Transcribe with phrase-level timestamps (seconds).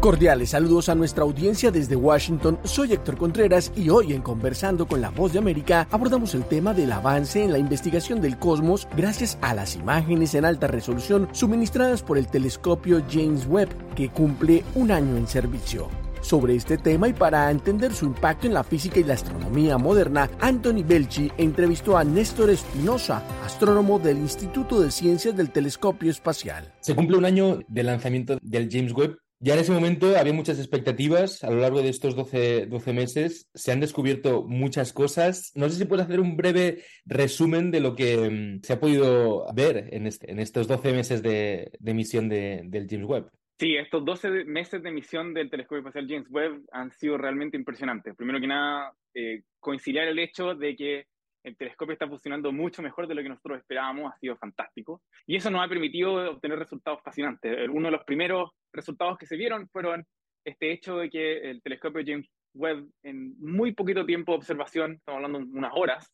[0.00, 2.60] Cordiales saludos a nuestra audiencia desde Washington.
[2.62, 6.72] Soy Héctor Contreras y hoy en Conversando con la Voz de América abordamos el tema
[6.72, 12.04] del avance en la investigación del cosmos gracias a las imágenes en alta resolución suministradas
[12.04, 15.88] por el telescopio James Webb que cumple un año en servicio.
[16.20, 20.30] Sobre este tema y para entender su impacto en la física y la astronomía moderna,
[20.40, 26.72] Anthony Belchi entrevistó a Néstor Espinosa, astrónomo del Instituto de Ciencias del Telescopio Espacial.
[26.80, 30.58] Se cumple un año del lanzamiento del James Webb ya en ese momento había muchas
[30.58, 31.44] expectativas.
[31.44, 35.52] A lo largo de estos 12, 12, meses se han descubierto muchas cosas.
[35.54, 39.46] No sé si puedes hacer un breve resumen de lo que mm, se ha podido
[39.54, 43.30] ver en, este, en estos 12 meses de, de misión de, del James Webb.
[43.58, 48.14] Sí, estos 12 meses de misión del telescopio espacial James Webb han sido realmente impresionantes.
[48.14, 51.06] Primero que nada, eh, coincidir el hecho de que
[51.42, 55.02] el telescopio está funcionando mucho mejor de lo que nosotros esperábamos, ha sido fantástico.
[55.26, 57.68] Y eso nos ha permitido obtener resultados fascinantes.
[57.68, 60.06] Uno de los primeros resultados que se vieron fueron
[60.44, 65.16] este hecho de que el telescopio James Webb, en muy poquito tiempo de observación, estamos
[65.16, 66.12] hablando de unas horas,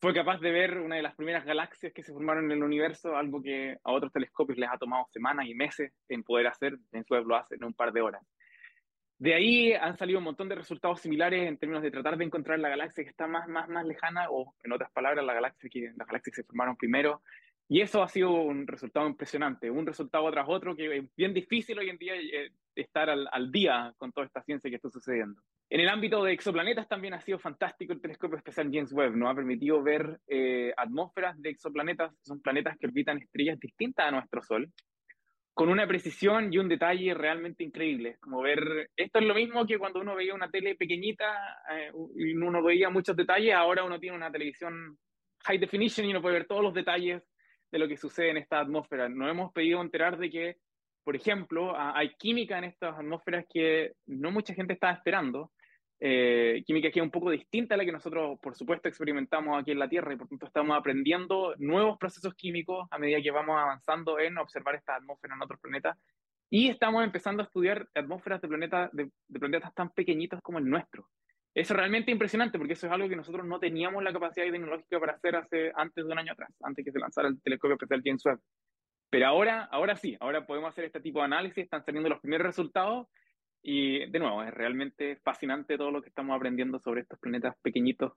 [0.00, 3.16] fue capaz de ver una de las primeras galaxias que se formaron en el universo,
[3.16, 6.78] algo que a otros telescopios les ha tomado semanas y meses en poder hacer.
[6.90, 8.22] James Webb lo hace en un par de horas.
[9.18, 12.58] De ahí han salido un montón de resultados similares en términos de tratar de encontrar
[12.58, 15.92] la galaxia que está más, más, más lejana, o en otras palabras, la galaxia que,
[15.94, 17.20] las galaxias que se formaron primero.
[17.72, 21.78] Y eso ha sido un resultado impresionante, un resultado tras otro que es bien difícil
[21.78, 25.40] hoy en día eh, estar al, día con toda esta ciencia que está sucediendo.
[25.68, 29.30] En el ámbito de exoplanetas también ha sido fantástico el telescopio especial James Webb, nos
[29.30, 34.42] ha permitido ver eh, atmósferas de exoplanetas, son planetas que orbitan estrellas distintas a nuestro
[34.42, 34.68] Sol,
[35.54, 38.16] con una precisión y un detalle realmente increíble.
[38.18, 42.34] Como ver, esto es lo mismo que cuando uno veía una tele pequeñita eh, y
[42.34, 44.98] uno veía muchos detalles, ahora uno tiene una televisión
[45.44, 47.22] high definition y uno puede ver todos los detalles
[47.70, 49.08] de lo que sucede en esta atmósfera.
[49.08, 50.56] Nos hemos pedido enterar de que,
[51.04, 55.50] por ejemplo, hay química en estas atmósferas que no mucha gente estaba esperando
[56.02, 59.70] eh, química que es un poco distinta a la que nosotros, por supuesto, experimentamos aquí
[59.70, 63.58] en la Tierra y por tanto estamos aprendiendo nuevos procesos químicos a medida que vamos
[63.60, 65.98] avanzando en observar esta atmósfera en otros planetas
[66.48, 71.06] y estamos empezando a estudiar atmósferas de planetas, de, planetas tan pequeñitos como el nuestro.
[71.54, 75.14] Es realmente impresionante porque eso es algo que nosotros no teníamos la capacidad tecnológica para
[75.14, 78.24] hacer hace, antes de un año atrás, antes que se lanzara el telescopio especial James
[78.24, 78.40] Webb.
[79.10, 82.46] Pero ahora, ahora sí, ahora podemos hacer este tipo de análisis, están saliendo los primeros
[82.46, 83.08] resultados
[83.62, 88.12] y de nuevo, es realmente fascinante todo lo que estamos aprendiendo sobre estos planetas pequeñitos,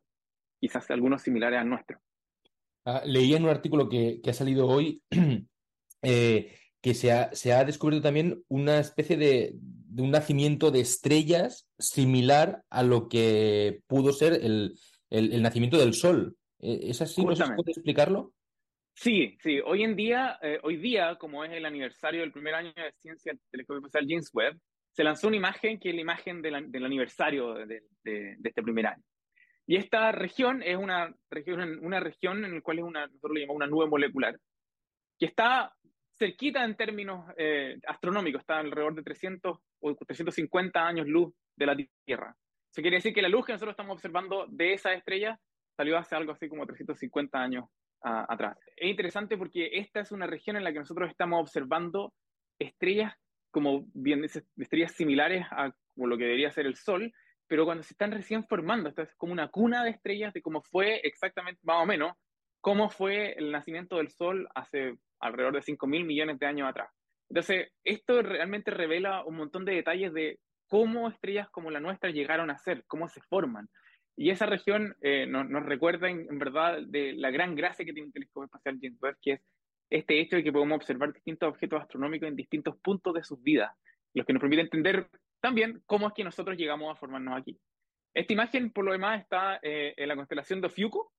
[0.60, 2.00] quizás algunos similares al nuestro.
[2.86, 5.02] Ah, leía en un artículo que, que ha salido hoy
[6.02, 9.56] eh, que se ha, se ha, descubierto también una especie de,
[9.94, 15.78] de, un nacimiento de estrellas similar a lo que pudo ser el, el, el nacimiento
[15.78, 16.36] del Sol.
[16.60, 17.24] Eh, ¿Es así?
[17.24, 18.34] ¿No se puede explicarlo?
[18.96, 19.60] Sí, sí.
[19.66, 23.32] Hoy en día, eh, hoy día, como es el aniversario del primer año de ciencia
[23.34, 24.60] del telescopio espacial James Webb,
[24.92, 28.50] se lanzó una imagen que es la imagen de la, del aniversario de, de, de,
[28.50, 29.04] este primer año.
[29.66, 33.42] Y esta región es una región, una región en la cual es una, nosotros le
[33.42, 34.40] llamamos una nube molecular,
[35.18, 35.74] que está
[36.18, 41.76] cerquita en términos eh, astronómicos, está alrededor de 300 o 350 años luz de la
[42.06, 42.36] Tierra.
[42.72, 45.40] Eso quiere decir que la luz que nosotros estamos observando de esa estrella
[45.78, 47.66] salió hace algo así como 350 años
[48.02, 48.58] atrás.
[48.76, 52.14] Es interesante porque esta es una región en la que nosotros estamos observando
[52.60, 53.14] estrellas
[53.52, 54.26] como bien
[54.58, 57.14] estrellas similares a como lo que debería ser el Sol,
[57.48, 60.64] pero cuando se están recién formando, esto es como una cuna de estrellas de cómo
[60.64, 62.14] fue exactamente, más o menos,
[62.62, 66.90] cómo fue el nacimiento del Sol hace alrededor de 5 mil millones de años atrás.
[67.34, 72.52] Entonces, esto realmente revela un montón de detalles de cómo estrellas como la nuestra llegaron
[72.52, 73.68] a ser, cómo se forman.
[74.16, 77.92] Y esa región eh, nos, nos, recuerda en, en, verdad de la gran gracia que
[77.92, 79.42] tiene el telescopio espacial James Webb, que es
[79.90, 83.72] este hecho de que podemos observar distintos objetos astronómicos en distintos puntos de sus vidas,
[84.14, 85.10] los que nos permite entender
[85.42, 87.60] también cómo es que nosotros llegamos a formarnos aquí.
[88.14, 91.12] Esta imagen, por lo demás, está eh, en la constelación de Ofiuco.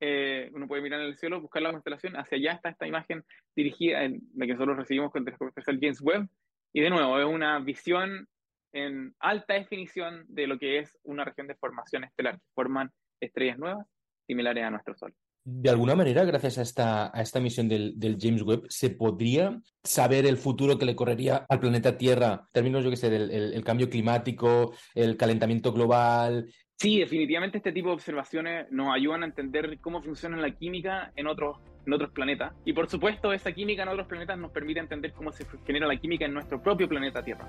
[0.00, 2.14] Eh, uno puede mirar en el cielo, buscar la constelación.
[2.16, 3.24] Hacia allá está esta imagen
[3.54, 6.28] dirigida, en que nosotros recibimos con el telescopio especial James Webb.
[6.72, 8.26] Y de nuevo, es una visión
[8.72, 12.90] en alta definición de lo que es una región de formación estelar, que forman
[13.20, 13.86] estrellas nuevas
[14.26, 15.12] similares a nuestro Sol
[15.44, 20.26] de alguna manera, gracias a esta, a esta misión del, James Webb, ¿se podría saber
[20.26, 23.54] el futuro que le correría al planeta Tierra en términos, yo qué sé, del el,
[23.54, 26.52] el cambio climático, el calentamiento global?
[26.80, 31.26] Sí, definitivamente este tipo de observaciones nos ayudan a entender cómo funciona la química en
[31.26, 32.54] otros, en otros planetas.
[32.64, 35.96] Y por supuesto, esa química en otros planetas nos permite entender cómo se genera la
[35.98, 37.46] química en nuestro propio planeta Tierra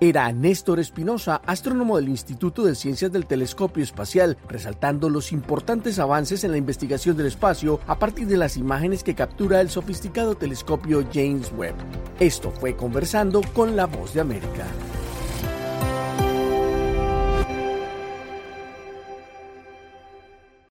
[0.00, 6.42] era Néstor Espinosa, astrónomo del Instituto de Ciencias del Telescopio Espacial, resaltando los importantes avances
[6.42, 11.06] en la investigación del espacio a partir de las imágenes que captura el sofisticado telescopio
[11.14, 11.76] James Webb.
[12.18, 14.66] Esto fue conversando con la voz de América.